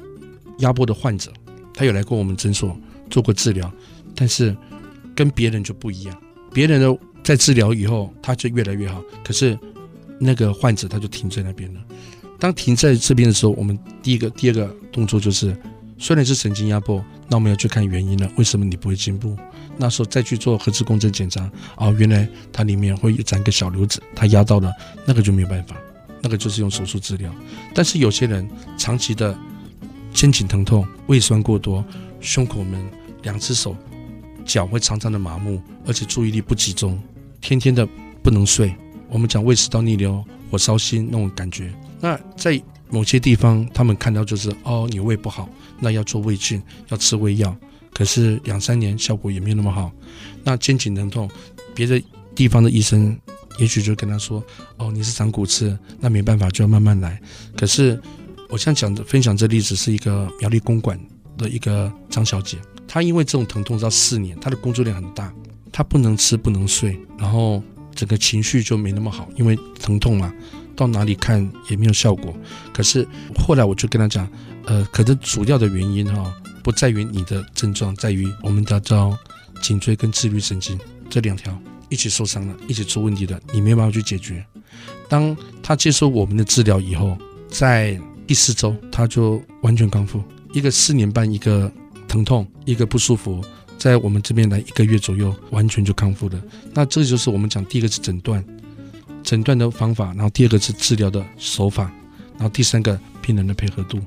[0.59, 1.33] 压迫的患者，
[1.74, 2.79] 他有来过我们诊所
[3.11, 3.70] 做过治疗，
[4.14, 4.57] 但是
[5.14, 6.16] 跟别人就不一样。
[6.53, 9.59] 别人的在治疗以后，他就越来越好，可是
[10.20, 11.81] 那个患者他就停在那边了。
[12.38, 15.57] 当停在这边的时候，我们第一个、第二个动作就是，
[15.98, 19.37] 虽然是神经压迫，那我们要去看原因了，为什么你不会进步？
[19.79, 24.71] 那时候再去做核磁共振检查，哦，原来它里面会长一个小瘤子，它压到了，
[25.07, 25.77] 那个就没有办法，
[26.21, 27.33] 那个就是用手术治疗。
[27.73, 29.38] 但是有些人长期的
[30.12, 31.85] 肩颈疼痛、胃酸过多、
[32.21, 32.85] 胸口闷、
[33.23, 33.77] 两只手、
[34.45, 37.01] 脚会常常的麻木，而且注意力不集中，
[37.41, 37.87] 天天的
[38.23, 38.75] 不能睡。
[39.09, 41.73] 我们讲胃食道逆流、火烧心那种感觉。
[42.01, 42.61] 那在
[42.91, 47.57] 某些地方，他们看到就是哦，你胃不好，那要做胃镜，要吃胃药。
[47.92, 49.90] 可是两三年效果也没有那么好。
[50.44, 51.29] 那肩颈疼痛，
[51.74, 52.03] 别的
[52.35, 53.16] 地方的医生
[53.59, 54.42] 也许就跟他说
[54.79, 57.20] ：“哦，你是长骨刺，那没办法，就要慢慢来。”
[57.57, 58.01] 可是
[58.48, 60.98] 我现在讲的分享这例子是一个苗栗公馆
[61.37, 65.33] 的一个张小姐，她因为这种疼痛到四年，她的工作量很大，
[65.72, 67.62] 她不能吃不能睡，然后
[67.94, 70.33] 整个情绪就没那么好，因为疼痛嘛，
[70.77, 72.33] 到哪里看也没有效果。
[72.72, 74.27] 可是后来我就跟她讲，
[74.66, 79.16] 呃，可是主要的原因哈、不在于你的症状，在于我们的叫
[79.62, 84.44] 颈椎跟自律神经这两条一起受伤了，一起出问题的，你没有办法去解决。
[85.09, 87.16] 当他接受我们的治疗以后，
[87.49, 90.23] 在第四周他就完全康复。
[90.53, 91.71] 一个四年半一个
[92.07, 93.42] 疼痛，一个不舒服，
[93.79, 96.42] 在我们这边来一个月左右，完全就康复了。
[96.75, 98.44] 那这就是我们讲第一个是诊断，
[99.23, 101.90] 诊断的方法，然后第二个是治疗的手法，
[102.35, 103.99] 然后第三个病人的配合度。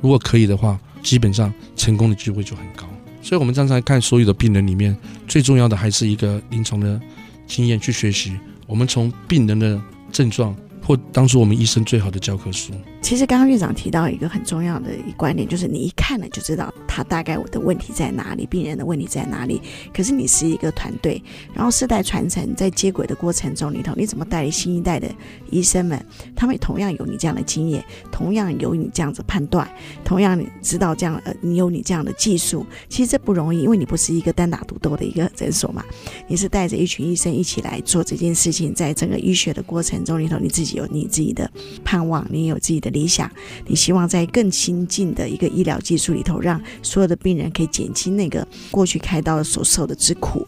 [0.00, 0.78] 如果可以的话。
[1.02, 2.86] 基本上成功的机会就很高，
[3.22, 7.00] 所以我们常常看所有的病人里面，最重要的还是一个临床的
[7.46, 8.36] 经验去学习。
[8.66, 9.80] 我们从病人的
[10.12, 10.54] 症状，
[10.90, 12.72] 或当初我们医生最好的教科书。
[13.00, 19.62] 其实刚刚院长提到一个很重要的一观点，就是你一看了就知道他大概我的问题在哪里，病人的问题在哪里。
[19.94, 21.22] 可是你是一个团队，
[21.54, 25.08] 然后世代传承在接轨的过程中里头，你怎么带新一代的
[25.48, 26.04] 医生们？
[26.34, 29.68] 他们同样有你这样的经验，同样有你这样子判断，
[30.04, 32.66] 同样你知道这样呃，你有你这样的技术。
[32.88, 35.84] 其实这不容易，因为你不是一个单打独斗的一个诊所嘛，
[36.26, 38.74] 你是带着一群医生一起来做这件事情。
[38.74, 41.50] 在整个医学的过程中里头，你自己有你自己的
[41.82, 42.90] 盼望，你有自己的。
[42.90, 43.30] 理想，
[43.68, 50.44] 你希望在更亲近的一个医疗技术里头，让所有的病人可以减轻那个过去开刀所受的之苦。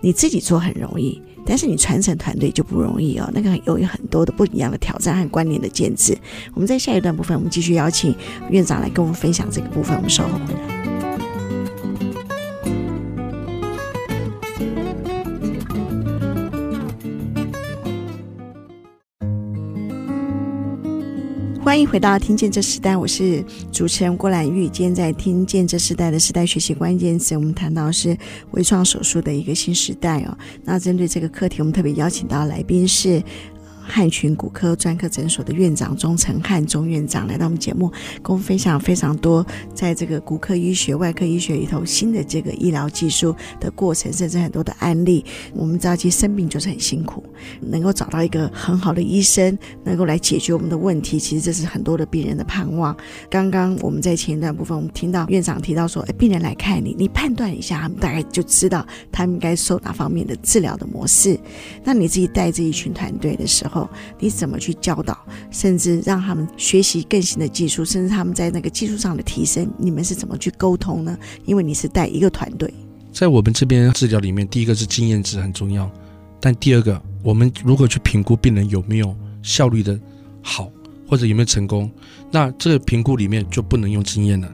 [0.00, 3.30] 你自己做很容易，但是你传承团队就不容易哦。
[3.34, 6.16] 那个有很多的不一样的挑战和观念的建制。
[6.54, 8.14] 我们在下一段部分，我们继续邀请
[8.48, 9.94] 院长来跟我们分享这个部分。
[9.94, 10.93] 我们稍后回来。
[21.64, 24.68] 欢迎回到《听见这时代》，我是主持人郭兰玉。
[24.68, 28.14] 今天在《听见这时代》的时代学习关键词，我们谈到是
[28.50, 30.36] 微创手术的一个新时代哦。
[30.62, 33.20] 那针对这个课题，我们特别邀请到来宾是。
[33.86, 37.90] 汉群骨科专科诊所的院长钟成汉钟院长来到我们节目，
[38.22, 45.24] 跟我们分享非常多在这个骨科医学、外科医学里头新的这个医疗技术的过程，甚至很多的案例。
[45.52, 47.22] 我们知道，其实生病就是很辛苦，
[47.60, 52.96] 能够找到一个很好的医生，能够来解决我们的问题，其实这是很多的病人的盼望。
[53.28, 61.38] 刚刚我们在前一段部分，我们听到院长提到说，哎，病人来看你，你判断一下，他们大概就知道他们应该受哪方面的治疗的模式。
[61.82, 65.18] 那你自己带着一群团队的时候，后，你怎么去教导，
[65.50, 71.18] 甚至让他们学习更新的技术，甚至他们在那个技术上的提升，你们是怎么去沟通呢？
[71.44, 72.72] 因为你是带一个团队，
[73.12, 75.90] 在我们这边治疗里面，第一个是经验值很重要，
[76.40, 79.98] 但第二个，我们如何去评估病人有没有效率的
[80.40, 80.70] 好，
[81.08, 81.90] 或者有没有成功，
[82.30, 84.48] 那这个评估里面就不能用经验了，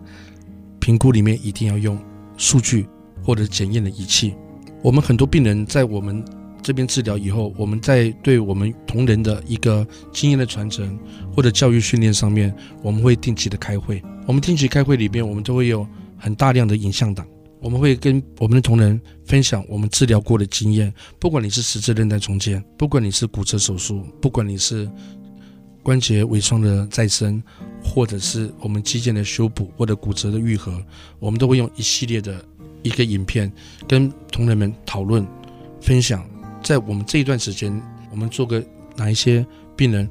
[0.80, 1.98] 评估里面一定要用
[2.38, 2.87] 数据
[3.22, 4.35] 或者检验的仪器。
[4.83, 6.24] 我们很多病人在我们。
[6.62, 10.99] 这边治疗以后，我们在对我们同仁的一个经验的传承
[11.35, 14.03] 或者教育训练上面，我们会定期的开会。
[14.27, 17.27] 我们定期开会里边，我们都会有很大量的影像档，
[17.61, 20.92] 我们会跟我们的同仁分享我们治疗过的经验。
[21.18, 24.88] 不管你是十字韧带重建，不管你是骨折手术，不管你是
[25.83, 27.42] 关节微创的再生，
[27.83, 30.81] 或者是我们肌腱的修补或者骨折的愈合，
[31.18, 32.44] 我们都会用一系列的
[32.83, 33.51] 一个影片
[33.88, 35.27] 跟同仁们讨论
[35.81, 36.23] 分享。
[36.62, 38.64] 在我们这一段时间，我们做个
[38.96, 39.44] 哪一些
[39.77, 40.09] 病人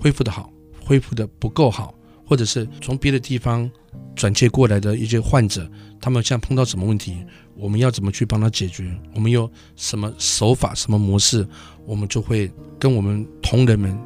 [0.00, 1.94] 恢复的好，恢复的不够好，
[2.26, 3.70] 或者是从别的地方
[4.14, 5.68] 转接过来的一些患者，
[6.00, 7.16] 他们现在碰到什么问题，
[7.54, 8.90] 我们要怎么去帮他解决？
[9.14, 11.46] 我们有什么手法、什么模式，
[11.84, 13.98] 我们就会跟我们同仁们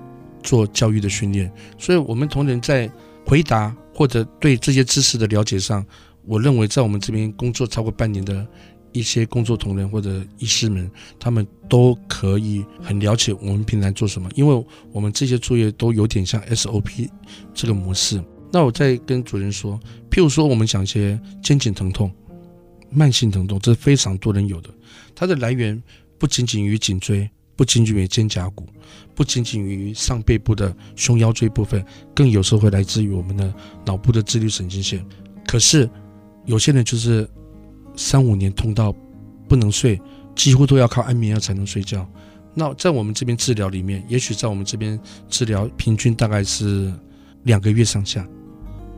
[0.43, 1.53] 做教育的训练。
[1.79, 2.91] 所以，我们同仁在
[3.25, 5.85] 回答或者对这些知识的了解上，
[6.25, 8.47] 我认为在我们这边工作超过半年的
[8.92, 17.09] 一些工作同仁或者医师们，他们都可以很了解我们平台做什么，因为我们这些作业都有点像 SOP
[17.53, 18.22] 这个模式。
[18.53, 19.79] 那我再跟主任说，
[20.11, 22.11] 譬如说我们讲一些肩颈疼痛、
[22.90, 24.70] 慢性疼痛，这是非常多人有的，
[25.14, 25.83] 它的来源
[26.18, 27.29] 不仅仅于颈椎。
[27.59, 28.66] 不仅仅于肩胛骨，
[29.14, 31.83] 不仅仅于上背部的胸腰椎部分，
[32.14, 33.51] 更有时候会来自于我们的
[33.87, 35.03] 脑部的自律神经线。
[35.46, 35.88] 可是
[36.44, 37.27] 有些人就是
[37.96, 38.94] 三五年痛到
[39.48, 40.00] 不能睡，
[40.35, 42.06] 几乎都要靠安眠药才能睡觉。
[42.54, 46.92] 那在我们这边治疗里面，也许在我们这边治疗平均大概是
[47.42, 48.26] 两个月上下，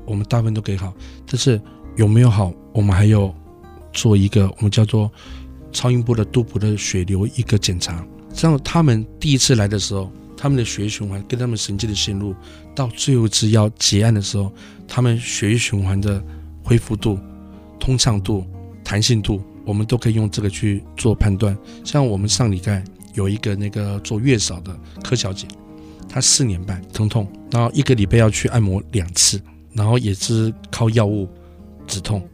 [0.04, 0.92] 我们大部分都给好。
[1.26, 1.61] 但是
[1.96, 3.34] 有没有好，我们还有
[3.92, 5.11] 做一个我们叫做
[5.72, 8.06] 超音波的杜普的血流一个检查。
[8.32, 12.34] 像他们第一次来的时候，他们的血液循环跟他们神经的线路，
[12.76, 14.52] 到最后一次要结案的时候，
[14.87, 16.22] 他们血液循环的
[16.62, 17.18] 恢复度、
[17.80, 18.46] 通畅度、
[18.88, 21.55] 弹性度，我们都可以用这个去做判断。
[21.85, 24.74] 像我们上礼拜有一个那个做月嫂的
[25.05, 25.46] 柯小姐，
[26.09, 29.38] 她四年半疼痛，然后一个礼拜要去按摩两次，
[29.74, 31.29] 然后也是靠药物
[31.87, 32.27] 止痛，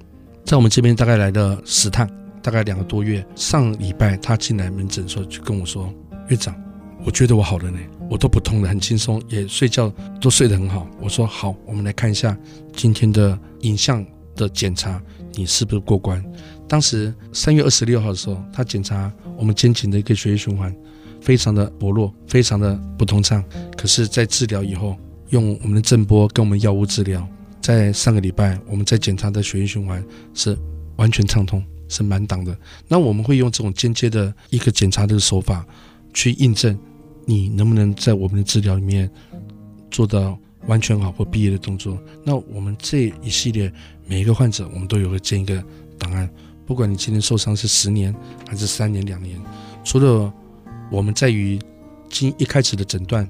[0.45, 2.09] 在我们这边大概来了十趟。
[2.41, 5.91] 大概两个多月，上礼拜她进来门诊的时候就跟我说
[6.29, 6.55] ：“院长，
[7.03, 7.79] 我觉得我好了呢，
[8.11, 9.91] 我都不痛了，很轻松，也睡觉
[10.21, 12.37] 都睡得很好。”我说：“好，我们来看一下
[12.77, 14.05] 今天的影像
[14.37, 15.03] 的检查，
[15.37, 16.23] 你是不是过关？”
[16.69, 20.75] 当时三月二十六号的时候，他检查我们肩颈的一个血液循环
[21.21, 23.45] 非常的薄弱，非常的不通畅。
[23.77, 24.97] 可是，在治疗以后，
[25.31, 27.27] 用我们的震波跟我们药物治疗，
[27.61, 30.57] 在上个礼拜我们在检查的血液循环是
[30.97, 31.63] 完全畅通。
[31.87, 35.65] 是满档的，那我们会用这种间接的一个检查的手法，
[36.15, 36.77] 去印证
[37.27, 39.09] 你能不能在我们的治疗里面
[39.91, 41.97] 做到完全好或毕业的动作。
[42.25, 43.71] 那我们这一系列
[44.07, 45.63] 每一个患者，我们都有个建一个
[45.99, 46.29] 档案，
[46.67, 48.15] 不管你今天受伤是十年
[48.49, 49.41] 还是三年两年，
[49.85, 50.33] 除了
[50.91, 51.59] 我们在于
[52.09, 53.29] 经一开始的诊断、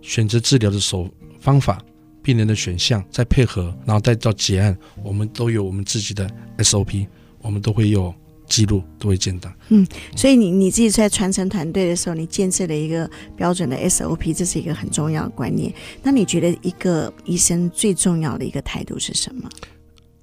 [0.00, 1.08] 选择治疗的手
[1.40, 1.82] 方法、
[2.22, 7.06] 病人的选项，再配合，然后再到结案，我们都有我们自己的 SOP。
[7.44, 8.14] 我们都会有
[8.46, 9.52] 记录，都会建档。
[9.70, 9.84] 嗯，
[10.14, 15.74] 所以你你自己在传承团队的时候，你建设了一个标准的 SOP，这是一个很重要的观念。
[16.04, 19.50] 那你觉得一个医生最重要的一个态度是什么？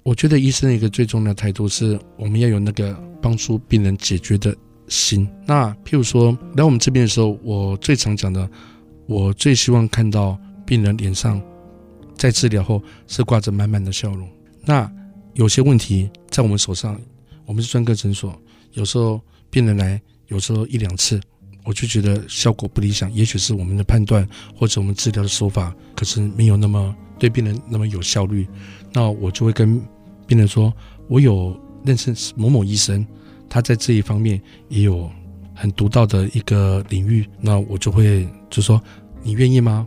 [0.02, 4.56] 我觉得医生的一个最重要的态度是，我们要有那个帮助病人解决的
[4.88, 5.28] 心。
[5.46, 8.48] 那譬如说来我们这边的时候，我最常讲的，
[9.06, 11.40] 我最希望看到病人脸上
[12.16, 14.28] 在治疗后是挂着满满的笑容。
[14.64, 14.90] 那
[15.34, 16.98] 有些问题在我们手上，
[17.44, 18.34] 我们是专科诊所，
[18.72, 21.20] 有时候病人来，有时候一两次，
[21.64, 23.12] 我就觉得效果不理想。
[23.12, 28.48] 也许是我们的判断或者我们治疗的手法，可是没有那么对病人那么有效率。
[28.92, 29.80] 那我就会跟
[30.26, 30.72] 病人说，
[31.06, 33.06] 我有认识某某医生，
[33.48, 35.08] 他在这一方面也有
[35.54, 37.24] 很独到的一个领域。
[37.40, 38.80] 那我就会就说，
[39.22, 39.86] 你愿意吗？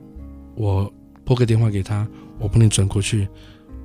[0.56, 0.92] 我
[1.26, 2.08] 拨个电话给他，
[2.40, 3.28] 我帮你转过去，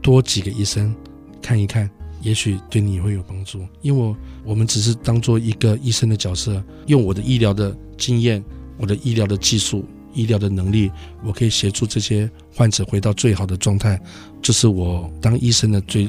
[0.03, 0.95] 多几个医生。
[1.41, 1.89] 看一看，
[2.21, 3.67] 也许对你会有帮助。
[3.81, 8.45] 因为我，我们只是当做一个医生的角色，用我的医疗的经验、
[8.77, 9.85] 我的医疗的技术、
[10.19, 10.91] 医疗的能力，
[11.25, 14.01] 我可以协助这些患者回到最好的状态。
[14.43, 16.09] 这是我当医生的最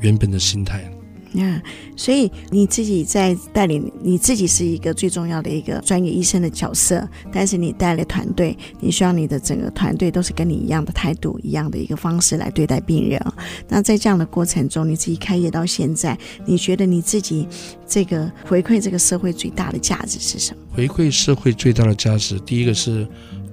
[0.00, 0.88] 原本的心态。
[1.30, 1.60] 那、
[1.94, 13.22] 所以你自己在带领，你自己是一个最重要的一个专业医生的角色，但是你带了团队，你需要你的整个团队都是跟你一样的态度，一样的一个方式来对待病人。
[13.68, 17.46] 那在这样的过程中，你自己开业到现在，你觉得你自己
[17.86, 20.62] 这个回馈这个社会最大的价值是什么？
[20.72, 23.06] 回馈社会最大的价值，第一个是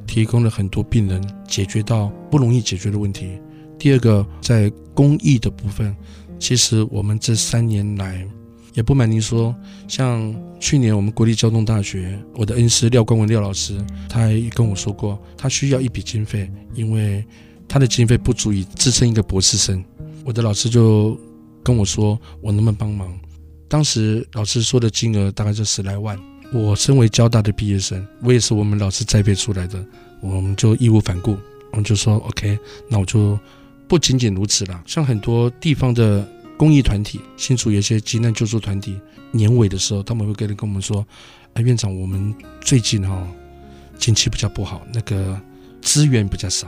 [0.05, 3.39] 提供了很多病人解决到不容易解决的问题，
[3.77, 5.95] 第二个在公益的部分。
[6.37, 8.27] 其实我们这三年来，
[8.73, 9.55] 也不瞒您说，
[9.87, 17.25] 像去年我们国立交通大学，我的恩师廖光文廖老师，他还跟我说过，他需要一笔经费，因为
[17.67, 19.83] 他的经费不足以支撑一个博士生。
[20.25, 21.17] 我的老师就
[21.63, 23.17] 跟我说，我能不能帮忙？
[23.67, 26.19] 当时老师说的金额大概就十来万。
[26.53, 29.83] 我身为交大的毕业生，我也是我们老师栽培出来的，
[30.21, 31.37] 我们就义无反顾，
[31.71, 32.57] 我们就说 OK，
[32.89, 33.39] 那我就。
[33.87, 36.27] 不仅仅如此啦，像很多地方的
[36.57, 41.05] 公益团体，新竹有些急难救助团体，年尾的时候他们会跟跟我们说
[41.53, 43.27] ：“哎，院长，我们最近哈、哦，
[43.99, 45.39] 经济比较不好，那个
[45.83, 46.67] 资源比较少。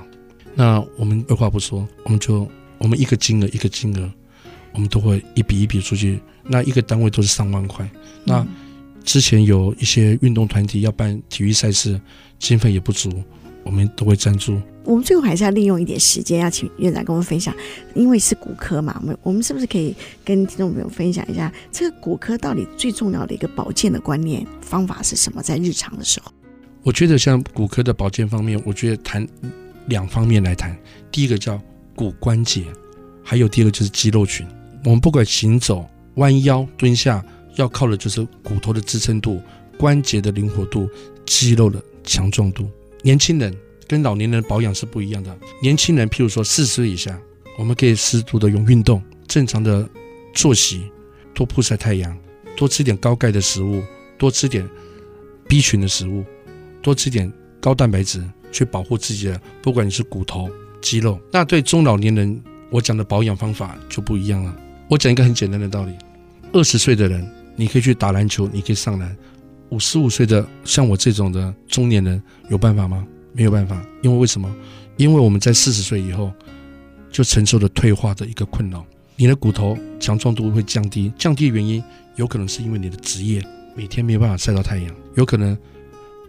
[0.54, 2.48] 那我们二话不说，我们就
[2.78, 4.08] 我们一个金额一个金额，
[4.74, 6.22] 我们都会一笔一笔出去。
[6.44, 7.90] 那一个单位都是上万块。
[8.24, 8.46] 那
[9.08, 11.98] 之前有一些运动团体要办体育赛事，
[12.38, 13.10] 经费也不足，
[13.64, 14.62] 我们都会赞助。
[14.84, 17.56] 我们最后还是要利用一点时间，要请院长跟我们分享，
[17.96, 19.96] 因为是骨科嘛，我们我们是不是可以
[20.26, 25.42] 跟听众朋友分享一下，这个骨科到底最重要的一个保健的观念方法是什么？
[25.42, 26.30] 在日常的时候，
[26.84, 29.26] 我觉得像骨科的保健方面，我觉得谈
[29.86, 30.78] 两方面来谈，
[31.10, 31.58] 第一个叫
[31.96, 32.66] 骨关节，
[33.24, 34.46] 还有第二个就是肌肉群。
[34.84, 37.24] 我们不管行走、弯腰、蹲下，
[37.58, 39.42] 要靠的就是骨头的支撑度、
[39.78, 40.90] 关节的灵活度、
[41.26, 42.70] 肌肉的强壮度。
[43.04, 43.56] 年轻人
[43.88, 45.38] 跟老年人保养是不一样的。
[45.62, 47.20] 年轻人，譬如说四十岁以下，
[47.58, 49.88] 我们可以适度的用运动、正常的
[50.34, 50.92] 作息、
[51.34, 52.18] 多曝晒太阳、
[52.56, 53.84] 多吃点高钙的食物、
[54.18, 54.68] 多吃点
[55.48, 56.24] B 群的食物、
[56.82, 60.50] 多吃点高蛋白质，去保护自己的，不管你是骨头、
[60.82, 61.20] 肌肉。
[61.32, 64.56] 那对中老年人，我讲的保养方法就不一样了。
[64.90, 65.94] 我讲一个很简单的道理：
[66.52, 67.28] 二十岁的人，
[67.58, 69.10] 你可以去打篮球，你可以上篮；
[69.70, 73.06] 五十五岁的像我这种的中年人，有办法吗？
[73.34, 74.50] 没有办法，因为为什么？
[74.96, 76.32] 因为我们在四十岁以后，
[77.12, 78.86] 就承受了退化的一个困扰，
[79.16, 81.12] 你的骨头强壮度会降低。
[81.18, 81.84] 降低的原因，
[82.16, 83.44] 有可能是因为你的职业
[83.76, 85.58] 每天没有办法晒到太阳，有可能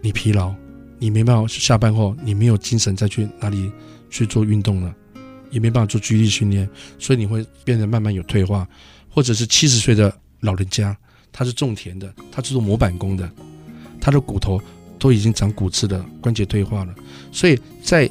[0.01, 0.53] 你疲劳，
[0.97, 3.71] 你没办法下班后你没有精神再去哪里
[4.09, 4.93] 去做运动了。
[5.51, 6.69] 也没办法做肌力训练，
[6.99, 8.69] 所以你会变得慢慢有退化，
[9.09, 10.95] 或者是七十岁的老人家，
[11.31, 13.29] 他是种田的，他是做模板工的，
[13.99, 14.61] 他的骨头
[14.97, 16.93] 都已经长骨刺了，关节退化了。
[17.31, 18.09] 所以在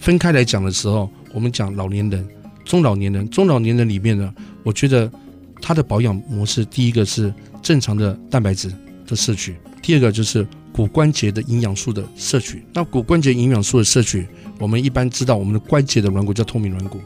[0.00, 2.26] 分开来讲的时候，我们讲老年人、
[2.64, 5.10] 中老年人，中老年人里面呢，我觉得
[5.60, 8.72] 他的保养模式，第一个是正常的蛋白质
[9.06, 12.62] 的摄取，第二个就是骨关节的营养素的摄取。
[12.72, 14.26] 那骨关节营养素的摄取。
[14.60, 17.00] 我们一般知道，我们的关节的软骨叫透明软骨，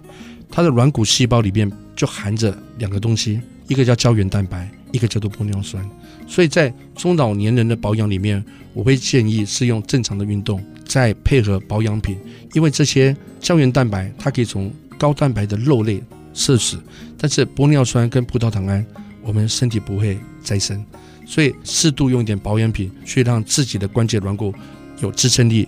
[0.53, 5.84] 它的软骨细胞里面就含着两个东西，一个叫胶原蛋白，一个叫做玻尿酸。
[6.28, 8.44] 所以在中老年人的保养里面，
[8.74, 12.18] 我会建议是用正常的运动，再配合保养品，
[12.53, 16.03] 因为这些胶原蛋白它可以从高蛋白的肉类
[16.34, 16.76] 摄取，
[17.16, 18.84] 但是玻尿酸跟葡萄糖胺
[19.22, 20.84] 我们身体不会再生，
[21.26, 24.55] 所以适度用一点保养品去让自己的关节软骨
[25.00, 25.66] 有支撑力。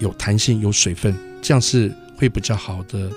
[0.00, 3.08] 有弹性、有水分，这样是会比较好的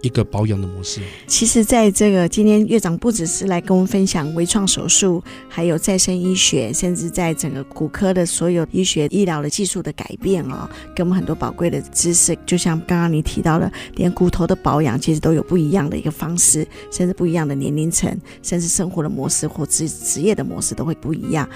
[0.00, 1.00] 一个保养的模式。
[1.26, 12.36] 其实，在这个今天院长不只是来跟我们分享微创手术，还有再生医学，甚至在整个骨科的所有医学医疗的技术的改变哦，给我们很多宝贵的知识。
[12.46, 21.48] 就像刚刚你提到的，连骨头的保养其实都有不一样的一个方式，甚至不一样的年龄层，甚至生活的模式或职职业的模式都会不一样。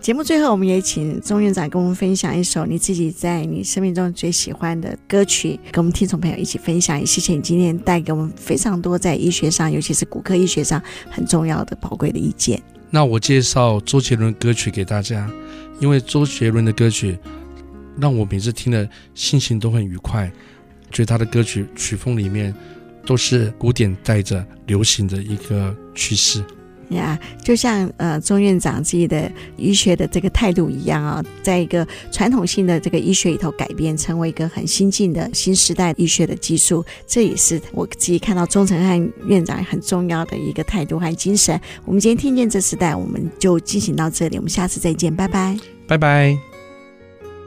[0.00, 6.98] 节目最后，我们也请钟院长跟我们分享一首你自己在你生命中最喜欢的歌曲，跟我们听众朋友一起分享。
[6.98, 12.60] 也谢谢你今天带给我们非常多在医学上，尤其是骨科医学上很重要的宝贵的意见。
[12.88, 15.30] 那我介绍周杰伦歌曲给大家，
[15.80, 17.18] 因为周杰伦的歌曲
[18.00, 20.32] 让我每次听了心情都很愉快，
[20.90, 22.54] 觉得他的歌曲曲风里面
[23.04, 26.42] 都是古典带着流行的一个趋势。
[26.90, 41.58] 呀，yeah, 就像呃，钟院长自己的医学的这个态度一样啊，在一个传统性的这个医学里头改变，成为一个很新进的新时代医学的技术，这也是我自己看到钟成汉院长很重要的一个态度和精神。
[41.84, 46.36] 我们今天听见这时代，我们就进行到这里，我们下次再见，拜拜，拜拜。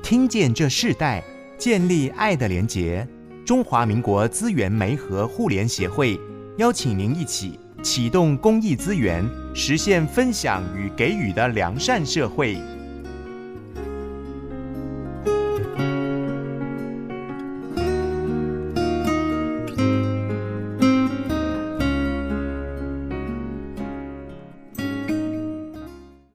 [0.01, 1.23] 听见这世代，
[1.57, 3.07] 建立爱的连结。
[3.45, 6.17] 中华民国资源媒和互联协会
[6.57, 7.59] 邀请您一起。
[7.83, 12.57] 启动公益资源，实现分享与给予的良善社会。